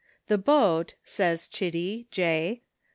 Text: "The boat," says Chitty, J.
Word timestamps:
"The 0.29 0.39
boat," 0.39 0.95
says 1.03 1.47
Chitty, 1.47 2.07
J. 2.09 2.63